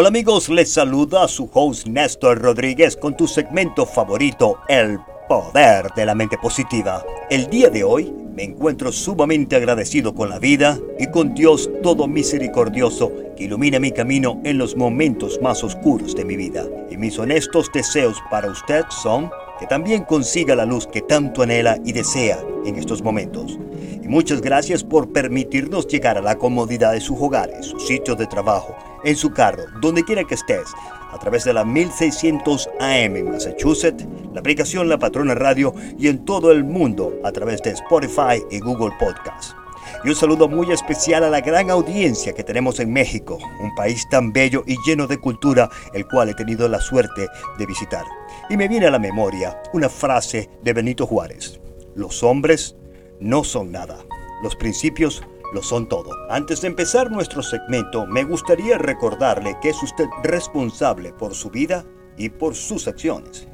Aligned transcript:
Hola 0.00 0.10
amigos, 0.10 0.48
les 0.48 0.72
saluda 0.72 1.26
su 1.26 1.50
host 1.52 1.88
Néstor 1.88 2.40
Rodríguez 2.40 2.96
con 2.96 3.16
tu 3.16 3.26
segmento 3.26 3.84
favorito, 3.84 4.60
El 4.68 5.00
Poder 5.28 5.88
de 5.96 6.06
la 6.06 6.14
Mente 6.14 6.38
Positiva. 6.38 7.04
El 7.28 7.50
día 7.50 7.68
de 7.68 7.82
hoy 7.82 8.14
me 8.32 8.44
encuentro 8.44 8.92
sumamente 8.92 9.56
agradecido 9.56 10.14
con 10.14 10.30
la 10.30 10.38
vida 10.38 10.78
y 11.00 11.08
con 11.08 11.34
Dios 11.34 11.68
todo 11.82 12.06
misericordioso 12.06 13.10
que 13.36 13.42
ilumina 13.46 13.80
mi 13.80 13.90
camino 13.90 14.40
en 14.44 14.56
los 14.56 14.76
momentos 14.76 15.40
más 15.42 15.64
oscuros 15.64 16.14
de 16.14 16.24
mi 16.24 16.36
vida. 16.36 16.64
Y 16.92 16.96
mis 16.96 17.18
honestos 17.18 17.68
deseos 17.74 18.22
para 18.30 18.52
usted 18.52 18.84
son 19.02 19.32
que 19.58 19.66
también 19.66 20.04
consiga 20.04 20.54
la 20.54 20.64
luz 20.64 20.86
que 20.86 21.00
tanto 21.00 21.42
anhela 21.42 21.76
y 21.84 21.90
desea 21.90 22.38
en 22.64 22.76
estos 22.76 23.02
momentos. 23.02 23.58
Y 24.00 24.06
muchas 24.06 24.42
gracias 24.42 24.84
por 24.84 25.12
permitirnos 25.12 25.88
llegar 25.88 26.18
a 26.18 26.22
la 26.22 26.38
comodidad 26.38 26.92
de 26.92 27.00
sus 27.00 27.18
hogares, 27.20 27.66
su 27.66 27.80
sitio 27.80 28.14
de 28.14 28.28
trabajo, 28.28 28.76
en 29.04 29.16
su 29.16 29.30
carro, 29.30 29.64
donde 29.80 30.04
quiera 30.04 30.24
que 30.24 30.34
estés, 30.34 30.72
a 31.10 31.18
través 31.18 31.44
de 31.44 31.52
la 31.52 31.64
1600 31.64 32.68
AM 32.80 33.16
en 33.16 33.30
Massachusetts, 33.30 34.06
la 34.32 34.40
aplicación 34.40 34.88
La 34.88 34.98
Patrona 34.98 35.34
Radio 35.34 35.74
y 35.98 36.08
en 36.08 36.24
todo 36.24 36.52
el 36.52 36.64
mundo 36.64 37.14
a 37.24 37.32
través 37.32 37.62
de 37.62 37.70
Spotify 37.70 38.42
y 38.50 38.60
Google 38.60 38.94
Podcast. 38.98 39.54
Y 40.04 40.10
un 40.10 40.14
saludo 40.14 40.48
muy 40.48 40.70
especial 40.70 41.24
a 41.24 41.30
la 41.30 41.40
gran 41.40 41.70
audiencia 41.70 42.34
que 42.34 42.44
tenemos 42.44 42.78
en 42.78 42.92
México, 42.92 43.38
un 43.60 43.74
país 43.74 44.06
tan 44.10 44.32
bello 44.32 44.62
y 44.66 44.76
lleno 44.86 45.06
de 45.06 45.18
cultura, 45.18 45.70
el 45.92 46.06
cual 46.06 46.28
he 46.28 46.34
tenido 46.34 46.68
la 46.68 46.80
suerte 46.80 47.26
de 47.58 47.66
visitar. 47.66 48.04
Y 48.50 48.56
me 48.56 48.68
viene 48.68 48.86
a 48.86 48.90
la 48.90 48.98
memoria 48.98 49.60
una 49.72 49.88
frase 49.88 50.50
de 50.62 50.72
Benito 50.72 51.06
Juárez. 51.06 51.60
Los 51.94 52.22
hombres 52.22 52.76
no 53.18 53.44
son 53.44 53.72
nada. 53.72 53.98
Los 54.42 54.54
principios 54.54 55.22
lo 55.52 55.62
son 55.62 55.86
todo. 55.88 56.10
Antes 56.28 56.60
de 56.60 56.68
empezar 56.68 57.10
nuestro 57.10 57.42
segmento, 57.42 58.06
me 58.06 58.24
gustaría 58.24 58.78
recordarle 58.78 59.56
que 59.60 59.70
es 59.70 59.82
usted 59.82 60.06
responsable 60.22 61.12
por 61.12 61.34
su 61.34 61.50
vida 61.50 61.84
y 62.16 62.28
por 62.28 62.54
sus 62.54 62.88
acciones. 62.88 63.48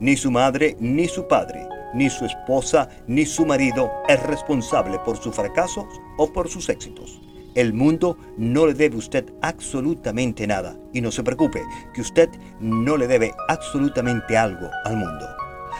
Ni 0.00 0.16
su 0.16 0.30
madre 0.30 0.76
ni 0.80 1.08
su 1.08 1.26
padre, 1.26 1.66
ni 1.94 2.10
su 2.10 2.24
esposa 2.24 2.88
ni 3.06 3.26
su 3.26 3.46
marido 3.46 3.90
es 4.08 4.22
responsable 4.22 4.98
por 5.00 5.16
sus 5.16 5.34
fracasos 5.34 5.86
o 6.16 6.32
por 6.32 6.48
sus 6.48 6.68
éxitos. 6.68 7.20
El 7.54 7.74
mundo 7.74 8.16
no 8.36 8.66
le 8.66 8.74
debe 8.74 8.94
a 8.94 8.98
usted 8.98 9.32
absolutamente 9.42 10.46
nada 10.46 10.76
y 10.92 11.00
no 11.00 11.10
se 11.10 11.24
preocupe 11.24 11.62
que 11.92 12.00
usted 12.00 12.28
no 12.60 12.96
le 12.96 13.08
debe 13.08 13.34
absolutamente 13.48 14.36
algo 14.36 14.70
al 14.84 14.96
mundo. 14.96 15.26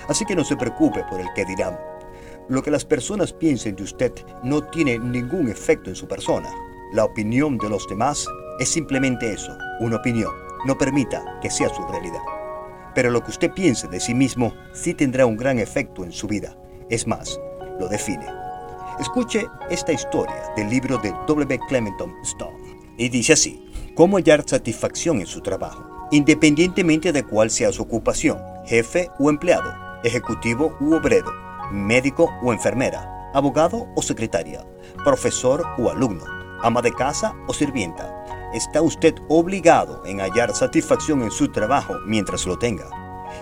Así 0.08 0.24
que 0.24 0.34
no 0.34 0.44
se 0.44 0.56
preocupe 0.56 1.04
por 1.08 1.20
el 1.20 1.28
que 1.34 1.44
dirán 1.44 1.78
lo 2.50 2.64
que 2.64 2.70
las 2.72 2.84
personas 2.84 3.32
piensen 3.32 3.76
de 3.76 3.84
usted 3.84 4.12
no 4.42 4.64
tiene 4.64 4.98
ningún 4.98 5.48
efecto 5.48 5.88
en 5.88 5.94
su 5.94 6.08
persona. 6.08 6.50
La 6.92 7.04
opinión 7.04 7.56
de 7.56 7.68
los 7.68 7.86
demás 7.88 8.26
es 8.58 8.68
simplemente 8.68 9.32
eso, 9.32 9.56
una 9.78 9.96
opinión. 9.96 10.32
No 10.66 10.76
permita 10.76 11.38
que 11.40 11.48
sea 11.48 11.68
su 11.68 11.86
realidad. 11.86 12.20
Pero 12.92 13.10
lo 13.10 13.22
que 13.22 13.30
usted 13.30 13.52
piense 13.52 13.86
de 13.86 14.00
sí 14.00 14.14
mismo 14.14 14.52
sí 14.72 14.94
tendrá 14.94 15.26
un 15.26 15.36
gran 15.36 15.60
efecto 15.60 16.04
en 16.04 16.10
su 16.10 16.26
vida. 16.26 16.56
Es 16.90 17.06
más, 17.06 17.40
lo 17.78 17.88
define. 17.88 18.26
Escuche 18.98 19.46
esta 19.70 19.92
historia 19.92 20.42
del 20.56 20.68
libro 20.68 20.98
de 20.98 21.14
W. 21.28 21.60
Clementon 21.68 22.12
Stone. 22.24 22.58
Y 22.98 23.08
dice 23.10 23.34
así, 23.34 23.64
cómo 23.94 24.16
hallar 24.16 24.42
satisfacción 24.44 25.20
en 25.20 25.26
su 25.26 25.40
trabajo, 25.40 26.08
independientemente 26.10 27.12
de 27.12 27.22
cuál 27.22 27.48
sea 27.48 27.70
su 27.70 27.82
ocupación, 27.82 28.42
jefe 28.66 29.08
o 29.20 29.30
empleado, 29.30 29.72
ejecutivo 30.02 30.76
u 30.80 30.94
obrero 30.94 31.39
médico 31.70 32.30
o 32.42 32.52
enfermera, 32.52 33.30
abogado 33.34 33.86
o 33.94 34.02
secretaria, 34.02 34.66
profesor 35.04 35.64
o 35.78 35.90
alumno, 35.90 36.24
ama 36.62 36.82
de 36.82 36.92
casa 36.92 37.34
o 37.46 37.54
sirvienta. 37.54 38.16
Está 38.52 38.82
usted 38.82 39.14
obligado 39.28 40.02
en 40.04 40.20
hallar 40.20 40.54
satisfacción 40.54 41.22
en 41.22 41.30
su 41.30 41.48
trabajo 41.52 41.94
mientras 42.06 42.46
lo 42.46 42.58
tenga. 42.58 42.88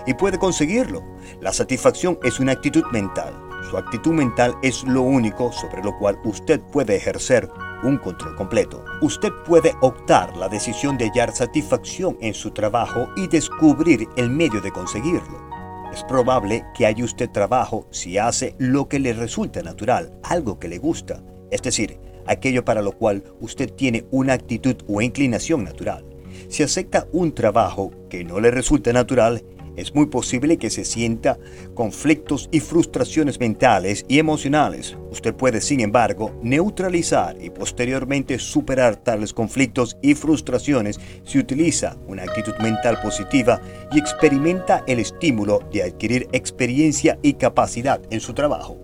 Y 0.05 0.13
puede 0.13 0.37
conseguirlo. 0.37 1.03
La 1.41 1.51
satisfacción 1.51 2.19
es 2.23 2.39
una 2.39 2.51
actitud 2.51 2.83
mental. 2.91 3.33
Su 3.69 3.77
actitud 3.77 4.13
mental 4.13 4.55
es 4.61 4.83
lo 4.83 5.01
único 5.01 5.51
sobre 5.51 5.83
lo 5.83 5.97
cual 5.97 6.19
usted 6.23 6.61
puede 6.71 6.95
ejercer 6.95 7.49
un 7.83 7.97
control 7.97 8.35
completo. 8.35 8.83
Usted 9.01 9.31
puede 9.45 9.73
optar 9.81 10.35
la 10.37 10.47
decisión 10.47 10.97
de 10.97 11.09
hallar 11.09 11.31
satisfacción 11.33 12.17
en 12.21 12.33
su 12.33 12.51
trabajo 12.51 13.09
y 13.15 13.27
descubrir 13.27 14.07
el 14.15 14.29
medio 14.29 14.61
de 14.61 14.71
conseguirlo. 14.71 15.48
Es 15.93 16.03
probable 16.03 16.63
que 16.77 16.85
haya 16.85 17.03
usted 17.03 17.29
trabajo 17.29 17.87
si 17.89 18.17
hace 18.17 18.55
lo 18.57 18.87
que 18.87 18.99
le 18.99 19.13
resulta 19.13 19.61
natural, 19.63 20.13
algo 20.23 20.59
que 20.59 20.67
le 20.67 20.77
gusta, 20.77 21.23
es 21.49 21.61
decir, 21.61 21.99
aquello 22.27 22.63
para 22.63 22.81
lo 22.81 22.91
cual 22.91 23.23
usted 23.41 23.73
tiene 23.73 24.05
una 24.11 24.33
actitud 24.33 24.75
o 24.87 25.01
inclinación 25.01 25.63
natural. 25.63 26.05
Si 26.47 26.63
acepta 26.63 27.07
un 27.11 27.33
trabajo 27.33 27.91
que 28.09 28.23
no 28.23 28.39
le 28.39 28.51
resulta 28.51 28.93
natural, 28.93 29.43
es 29.75 29.93
muy 29.95 30.07
posible 30.07 30.57
que 30.57 30.69
se 30.69 30.85
sienta 30.85 31.37
conflictos 31.73 32.49
y 32.51 32.59
frustraciones 32.59 33.39
mentales 33.39 34.05
y 34.07 34.19
emocionales. 34.19 34.97
Usted 35.11 35.33
puede, 35.33 35.61
sin 35.61 35.79
embargo, 35.79 36.31
neutralizar 36.41 37.37
y 37.41 37.49
posteriormente 37.49 38.39
superar 38.39 38.95
tales 38.97 39.33
conflictos 39.33 39.97
y 40.01 40.15
frustraciones 40.15 40.99
si 41.23 41.39
utiliza 41.39 41.97
una 42.07 42.23
actitud 42.23 42.53
mental 42.61 42.99
positiva 43.01 43.61
y 43.91 43.99
experimenta 43.99 44.83
el 44.87 44.99
estímulo 44.99 45.59
de 45.71 45.83
adquirir 45.83 46.27
experiencia 46.31 47.17
y 47.21 47.33
capacidad 47.33 48.01
en 48.09 48.19
su 48.19 48.33
trabajo. 48.33 48.77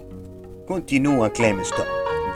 Continúa 0.66 1.32
Clemenston. 1.32 1.86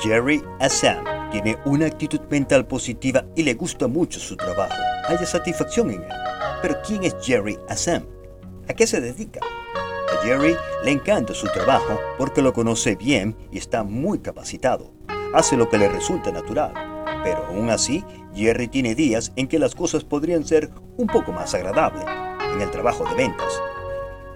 Jerry 0.02 0.42
Assam 0.60 1.04
tiene 1.32 1.58
una 1.66 1.88
actitud 1.88 2.22
mental 2.30 2.66
positiva 2.66 3.26
y 3.36 3.44
le 3.44 3.54
gusta 3.54 3.88
mucho 3.88 4.20
su 4.20 4.36
trabajo. 4.38 4.76
Hay 5.08 5.18
satisfacción 5.26 5.92
en 5.92 6.04
él. 6.04 6.10
Pero 6.62 6.76
¿quién 6.86 7.04
es 7.04 7.16
Jerry 7.22 7.58
Assam? 7.68 8.04
¿A 8.70 8.74
qué 8.76 8.86
se 8.86 9.02
dedica? 9.02 9.40
A 9.42 10.24
Jerry 10.24 10.56
le 10.84 10.92
encanta 10.92 11.34
su 11.34 11.48
trabajo 11.48 12.00
porque 12.20 12.44
lo 12.44 12.54
conoce 12.54 12.96
bien 12.96 13.36
y 13.52 13.58
está 13.58 13.82
muy 13.84 14.20
capacitado. 14.20 14.94
Hace 15.34 15.58
lo 15.58 15.70
que 15.70 15.80
le 15.80 15.90
resulta 15.90 16.32
natural. 16.32 16.72
Pero 17.24 17.48
aún 17.48 17.72
así, 17.72 18.06
Jerry 18.36 18.68
tiene 18.68 18.94
días 18.94 19.32
en 19.36 19.48
que 19.48 19.58
las 19.58 19.74
cosas 19.74 20.04
podrían 20.04 20.46
ser 20.46 20.70
un 20.98 21.08
poco 21.08 21.32
más 21.32 21.56
agradables 21.56 22.06
en 22.54 22.62
el 22.62 22.70
trabajo 22.70 23.06
de 23.06 23.16
ventas. 23.16 23.60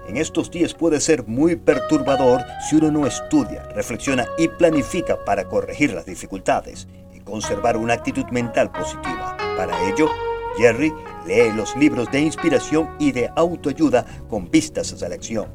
En 0.08 0.18
estos 0.18 0.50
días 0.50 0.74
puede 0.74 1.00
ser 1.00 1.28
muy 1.28 1.56
perturbador 1.56 2.42
si 2.68 2.78
uno 2.78 2.90
no 2.90 3.06
estudia, 3.06 3.70
reflexiona 3.76 4.26
y 4.40 4.48
planifica 4.48 5.24
para 5.26 5.48
corregir 5.48 5.94
las 5.94 6.08
dificultades 6.08 6.88
y 7.14 7.20
conservar 7.20 7.78
una 7.78 7.94
actitud 7.94 8.26
mental 8.32 8.72
positiva. 8.72 9.38
Para 9.56 9.88
ello, 9.88 10.10
Jerry 10.58 10.94
lee 11.25 11.52
los 11.56 11.75
libros 11.75 12.12
de 12.12 12.22
inspiración 12.22 12.90
y 13.00 13.12
de 13.12 13.30
autoayuda 13.36 14.06
con 14.30 14.50
vistas 14.50 15.02
a 15.02 15.09
la 15.09 15.16
acción. 15.16 15.47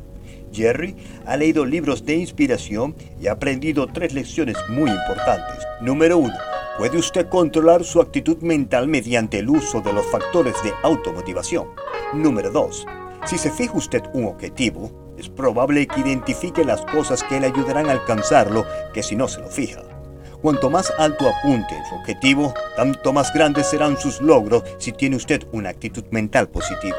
Jerry 0.52 0.96
ha 1.26 1.36
leído 1.36 1.64
libros 1.64 2.04
de 2.04 2.16
inspiración 2.16 2.96
y 3.20 3.26
ha 3.26 3.32
aprendido 3.32 3.86
tres 3.86 4.14
lecciones 4.14 4.56
muy 4.68 4.90
importantes. 4.90 5.66
Número 5.80 6.18
1. 6.18 6.32
Puede 6.78 6.96
usted 6.96 7.28
controlar 7.28 7.84
su 7.84 8.00
actitud 8.00 8.38
mental 8.38 8.88
mediante 8.88 9.40
el 9.40 9.48
uso 9.48 9.80
de 9.80 9.92
los 9.92 10.06
factores 10.06 10.54
de 10.62 10.72
automotivación. 10.82 11.68
Número 12.14 12.50
2. 12.50 12.86
Si 13.26 13.36
se 13.36 13.50
fija 13.50 13.76
usted 13.76 14.02
un 14.14 14.26
objetivo, 14.26 15.14
es 15.18 15.28
probable 15.28 15.86
que 15.86 16.00
identifique 16.00 16.64
las 16.64 16.80
cosas 16.86 17.22
que 17.24 17.40
le 17.40 17.48
ayudarán 17.48 17.88
a 17.88 17.92
alcanzarlo 17.92 18.64
que 18.94 19.02
si 19.02 19.16
no 19.16 19.28
se 19.28 19.40
lo 19.40 19.48
fija. 19.48 19.82
Cuanto 20.42 20.70
más 20.70 20.92
alto 20.98 21.28
apunte 21.28 21.74
su 21.88 21.96
objetivo, 21.96 22.54
tanto 22.76 23.12
más 23.12 23.32
grandes 23.34 23.66
serán 23.66 23.98
sus 23.98 24.20
logros 24.20 24.62
si 24.78 24.92
tiene 24.92 25.16
usted 25.16 25.42
una 25.50 25.70
actitud 25.70 26.04
mental 26.12 26.48
positiva. 26.48 26.98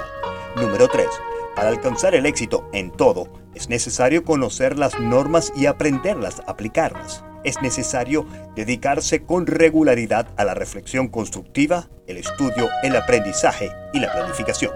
Número 0.57 0.89
3. 0.89 1.07
Para 1.55 1.69
alcanzar 1.69 2.15
el 2.15 2.25
éxito 2.25 2.67
en 2.73 2.91
todo, 2.91 3.29
es 3.55 3.69
necesario 3.69 4.25
conocer 4.25 4.77
las 4.77 4.99
normas 4.99 5.53
y 5.55 5.67
aprenderlas 5.67 6.41
aplicarlas. 6.47 7.23
Es 7.45 7.61
necesario 7.61 8.25
dedicarse 8.55 9.23
con 9.23 9.47
regularidad 9.47 10.27
a 10.35 10.43
la 10.43 10.53
reflexión 10.53 11.07
constructiva, 11.07 11.87
el 12.07 12.17
estudio, 12.17 12.67
el 12.83 12.97
aprendizaje 12.97 13.71
y 13.93 13.99
la 13.99 14.11
planificación. 14.11 14.73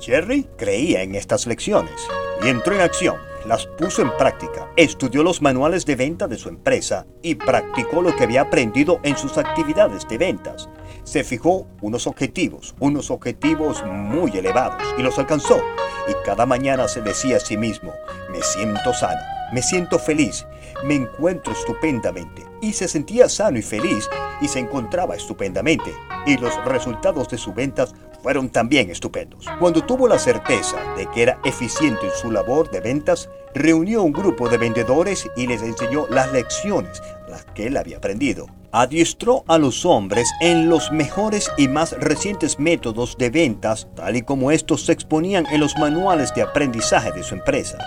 Jerry 0.00 0.48
creía 0.56 1.02
en 1.02 1.16
estas 1.16 1.48
lecciones 1.48 2.00
y 2.42 2.48
entró 2.48 2.74
en 2.74 2.80
acción 2.80 3.30
las 3.46 3.66
puso 3.66 4.02
en 4.02 4.10
práctica, 4.16 4.68
estudió 4.76 5.22
los 5.22 5.40
manuales 5.40 5.86
de 5.86 5.96
venta 5.96 6.28
de 6.28 6.36
su 6.36 6.48
empresa 6.48 7.06
y 7.22 7.36
practicó 7.36 8.02
lo 8.02 8.14
que 8.14 8.24
había 8.24 8.42
aprendido 8.42 9.00
en 9.02 9.16
sus 9.16 9.38
actividades 9.38 10.06
de 10.08 10.18
ventas. 10.18 10.68
Se 11.04 11.24
fijó 11.24 11.66
unos 11.80 12.06
objetivos, 12.06 12.74
unos 12.80 13.10
objetivos 13.10 13.82
muy 13.86 14.30
elevados 14.36 14.82
y 14.98 15.02
los 15.02 15.18
alcanzó. 15.18 15.60
Y 16.08 16.12
cada 16.24 16.46
mañana 16.46 16.88
se 16.88 17.00
decía 17.00 17.36
a 17.36 17.40
sí 17.40 17.56
mismo, 17.56 17.92
me 18.30 18.42
siento 18.42 18.92
sano, 18.92 19.20
me 19.52 19.62
siento 19.62 19.98
feliz, 19.98 20.46
me 20.84 20.94
encuentro 20.94 21.52
estupendamente. 21.52 22.44
Y 22.60 22.72
se 22.72 22.88
sentía 22.88 23.28
sano 23.28 23.58
y 23.58 23.62
feliz 23.62 24.08
y 24.40 24.48
se 24.48 24.58
encontraba 24.58 25.16
estupendamente. 25.16 25.92
Y 26.26 26.36
los 26.36 26.54
resultados 26.64 27.28
de 27.28 27.38
sus 27.38 27.54
ventas 27.54 27.94
fueron 28.22 28.50
también 28.50 28.90
estupendos. 28.90 29.46
Cuando 29.58 29.84
tuvo 29.84 30.06
la 30.06 30.18
certeza 30.18 30.78
de 30.96 31.06
que 31.06 31.22
era 31.22 31.38
eficiente 31.44 32.06
en 32.06 32.12
su 32.12 32.30
labor 32.30 32.70
de 32.70 32.80
ventas, 32.80 33.28
reunió 33.54 34.02
un 34.02 34.12
grupo 34.12 34.48
de 34.48 34.58
vendedores 34.58 35.28
y 35.36 35.46
les 35.46 35.62
enseñó 35.62 36.06
las 36.10 36.32
lecciones 36.32 37.02
las 37.28 37.44
que 37.46 37.66
él 37.66 37.76
había 37.76 37.98
aprendido. 37.98 38.46
Adiestró 38.72 39.44
a 39.48 39.58
los 39.58 39.84
hombres 39.84 40.30
en 40.40 40.68
los 40.68 40.92
mejores 40.92 41.50
y 41.56 41.68
más 41.68 41.92
recientes 41.92 42.58
métodos 42.58 43.16
de 43.18 43.30
ventas, 43.30 43.88
tal 43.96 44.16
y 44.16 44.22
como 44.22 44.50
estos 44.50 44.84
se 44.84 44.92
exponían 44.92 45.46
en 45.46 45.60
los 45.60 45.76
manuales 45.76 46.32
de 46.34 46.42
aprendizaje 46.42 47.12
de 47.12 47.22
su 47.22 47.34
empresa. 47.34 47.78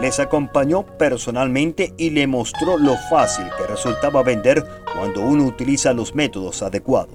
Les 0.00 0.18
acompañó 0.18 0.84
personalmente 0.98 1.94
y 1.96 2.10
le 2.10 2.26
mostró 2.26 2.76
lo 2.76 2.96
fácil 3.08 3.46
que 3.56 3.66
resultaba 3.66 4.22
vender 4.22 4.64
cuando 4.96 5.20
uno 5.20 5.44
utiliza 5.44 5.92
los 5.92 6.14
métodos 6.14 6.62
adecuados. 6.62 7.14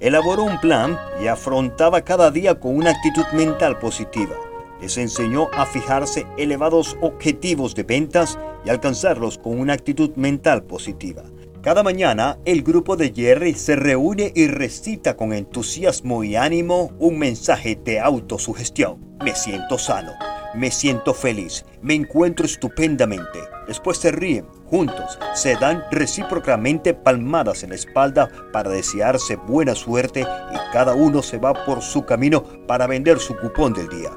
Elaboró 0.00 0.42
un 0.42 0.58
plan 0.60 0.98
y 1.22 1.28
afrontaba 1.28 2.00
cada 2.00 2.30
día 2.30 2.58
con 2.58 2.76
una 2.76 2.90
actitud 2.90 3.24
mental 3.34 3.78
positiva. 3.78 4.34
Les 4.80 4.98
enseñó 4.98 5.48
a 5.52 5.64
fijarse 5.64 6.26
elevados 6.36 6.96
objetivos 7.02 7.76
de 7.76 7.84
ventas 7.84 8.36
y 8.64 8.70
alcanzarlos 8.70 9.38
con 9.38 9.60
una 9.60 9.74
actitud 9.74 10.10
mental 10.16 10.64
positiva. 10.64 11.22
Cada 11.62 11.84
mañana 11.84 12.38
el 12.44 12.64
grupo 12.64 12.96
de 12.96 13.12
Jerry 13.14 13.54
se 13.54 13.76
reúne 13.76 14.32
y 14.34 14.48
recita 14.48 15.16
con 15.16 15.32
entusiasmo 15.32 16.24
y 16.24 16.34
ánimo 16.34 16.90
un 16.98 17.20
mensaje 17.20 17.78
de 17.84 18.00
autosugestión. 18.00 19.16
Me 19.24 19.36
siento 19.36 19.78
sano, 19.78 20.10
me 20.56 20.72
siento 20.72 21.14
feliz, 21.14 21.64
me 21.80 21.94
encuentro 21.94 22.46
estupendamente. 22.46 23.38
Después 23.68 23.98
se 23.98 24.10
ríen, 24.10 24.44
juntos, 24.66 25.20
se 25.34 25.54
dan 25.54 25.84
recíprocamente 25.92 26.94
palmadas 26.94 27.62
en 27.62 27.68
la 27.70 27.76
espalda 27.76 28.28
para 28.52 28.68
desearse 28.68 29.36
buena 29.36 29.76
suerte 29.76 30.22
y 30.22 30.72
cada 30.72 30.94
uno 30.94 31.22
se 31.22 31.38
va 31.38 31.64
por 31.64 31.80
su 31.80 32.04
camino 32.04 32.42
para 32.66 32.88
vender 32.88 33.20
su 33.20 33.36
cupón 33.36 33.72
del 33.72 33.88
día. 33.88 34.10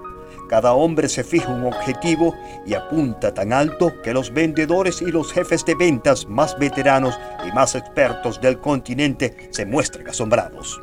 Cada 0.49 0.73
hombre 0.73 1.09
se 1.09 1.23
fija 1.23 1.51
un 1.51 1.65
objetivo 1.65 2.35
y 2.65 2.75
apunta 2.75 3.33
tan 3.33 3.51
alto 3.51 3.91
que 4.03 4.13
los 4.13 4.31
vendedores 4.33 5.01
y 5.01 5.11
los 5.11 5.33
jefes 5.33 5.65
de 5.65 5.75
ventas 5.75 6.27
más 6.27 6.57
veteranos 6.59 7.19
y 7.47 7.51
más 7.51 7.75
expertos 7.75 8.39
del 8.41 8.59
continente 8.59 9.49
se 9.49 9.65
muestran 9.65 10.07
asombrados. 10.07 10.81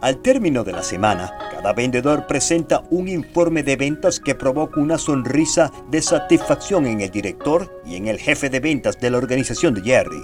Al 0.00 0.18
término 0.18 0.64
de 0.64 0.72
la 0.72 0.82
semana, 0.82 1.32
cada 1.52 1.72
vendedor 1.74 2.26
presenta 2.26 2.82
un 2.90 3.06
informe 3.06 3.62
de 3.62 3.76
ventas 3.76 4.18
que 4.18 4.34
provoca 4.34 4.80
una 4.80 4.98
sonrisa 4.98 5.70
de 5.90 6.02
satisfacción 6.02 6.86
en 6.86 7.02
el 7.02 7.10
director 7.10 7.80
y 7.86 7.94
en 7.94 8.08
el 8.08 8.18
jefe 8.18 8.50
de 8.50 8.58
ventas 8.58 8.98
de 8.98 9.10
la 9.10 9.18
organización 9.18 9.74
de 9.74 9.82
Jerry. 9.82 10.22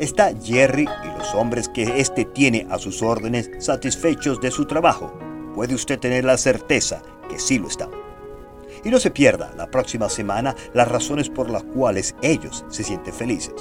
Está 0.00 0.32
Jerry 0.42 0.82
y 1.04 1.18
los 1.18 1.32
hombres 1.36 1.68
que 1.68 2.00
éste 2.00 2.24
tiene 2.24 2.66
a 2.70 2.78
sus 2.78 3.02
órdenes 3.02 3.48
satisfechos 3.60 4.40
de 4.40 4.50
su 4.50 4.64
trabajo. 4.64 5.16
Puede 5.54 5.76
usted 5.76 6.00
tener 6.00 6.24
la 6.24 6.36
certeza 6.36 7.00
que 7.30 7.38
sí 7.38 7.60
lo 7.60 7.68
están. 7.68 7.90
Y 8.84 8.90
no 8.90 8.98
se 8.98 9.10
pierda 9.10 9.52
la 9.56 9.70
próxima 9.70 10.08
semana 10.08 10.54
las 10.74 10.88
razones 10.88 11.30
por 11.30 11.50
las 11.50 11.64
cuales 11.64 12.14
ellos 12.22 12.64
se 12.68 12.84
sienten 12.84 13.14
felices. 13.14 13.54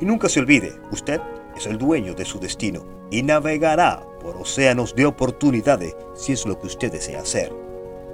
Y 0.00 0.04
nunca 0.04 0.28
se 0.28 0.40
olvide, 0.40 0.74
usted 0.90 1.20
es 1.56 1.66
el 1.66 1.78
dueño 1.78 2.14
de 2.14 2.24
su 2.24 2.38
destino 2.38 2.84
y 3.10 3.22
navegará 3.22 4.02
por 4.20 4.36
océanos 4.36 4.94
de 4.94 5.06
oportunidades 5.06 5.96
si 6.14 6.32
es 6.32 6.44
lo 6.44 6.60
que 6.60 6.66
usted 6.66 6.92
desea 6.92 7.20
hacer. 7.20 7.52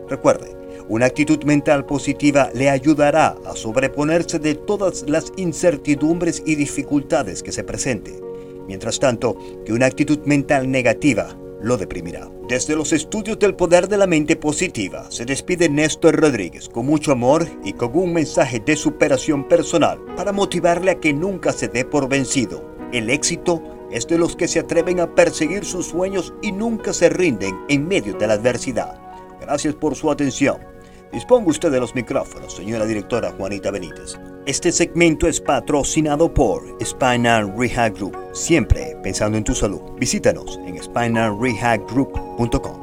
Recuerde, 0.08 0.56
una 0.88 1.06
actitud 1.06 1.42
mental 1.44 1.86
positiva 1.86 2.50
le 2.54 2.68
ayudará 2.68 3.36
a 3.44 3.56
sobreponerse 3.56 4.38
de 4.38 4.54
todas 4.54 5.08
las 5.08 5.32
incertidumbres 5.36 6.42
y 6.44 6.54
dificultades 6.54 7.42
que 7.42 7.52
se 7.52 7.64
presenten. 7.64 8.20
Mientras 8.66 9.00
tanto, 9.00 9.36
que 9.64 9.72
una 9.72 9.86
actitud 9.86 10.18
mental 10.24 10.70
negativa 10.70 11.36
lo 11.62 11.76
deprimirá. 11.76 12.28
Desde 12.48 12.76
los 12.76 12.92
estudios 12.92 13.38
del 13.38 13.54
poder 13.54 13.88
de 13.88 13.96
la 13.96 14.06
mente 14.06 14.36
positiva, 14.36 15.10
se 15.10 15.24
despide 15.24 15.68
Néstor 15.68 16.16
Rodríguez 16.16 16.68
con 16.68 16.86
mucho 16.86 17.12
amor 17.12 17.46
y 17.64 17.72
con 17.72 17.96
un 17.96 18.12
mensaje 18.12 18.60
de 18.60 18.76
superación 18.76 19.48
personal 19.48 19.98
para 20.16 20.32
motivarle 20.32 20.90
a 20.90 21.00
que 21.00 21.12
nunca 21.12 21.52
se 21.52 21.68
dé 21.68 21.84
por 21.84 22.08
vencido. 22.08 22.64
El 22.92 23.10
éxito 23.10 23.62
es 23.90 24.06
de 24.06 24.18
los 24.18 24.36
que 24.36 24.48
se 24.48 24.58
atreven 24.58 25.00
a 25.00 25.14
perseguir 25.14 25.64
sus 25.64 25.86
sueños 25.86 26.34
y 26.42 26.52
nunca 26.52 26.92
se 26.92 27.08
rinden 27.08 27.56
en 27.68 27.86
medio 27.86 28.14
de 28.14 28.26
la 28.26 28.34
adversidad. 28.34 29.00
Gracias 29.40 29.74
por 29.74 29.94
su 29.94 30.10
atención. 30.10 30.71
Disponga 31.12 31.50
usted 31.50 31.70
de 31.70 31.78
los 31.78 31.94
micrófonos, 31.94 32.54
señora 32.54 32.86
directora 32.86 33.32
Juanita 33.32 33.70
Benítez. 33.70 34.18
Este 34.46 34.72
segmento 34.72 35.28
es 35.28 35.40
patrocinado 35.40 36.32
por 36.32 36.62
Spinal 36.82 37.52
Rehab 37.56 37.94
Group. 37.94 38.16
Siempre 38.32 38.96
pensando 39.02 39.38
en 39.38 39.44
tu 39.44 39.54
salud. 39.54 39.80
Visítanos 39.98 40.58
en 40.66 40.82
spinalrehabgroup.com. 40.82 42.81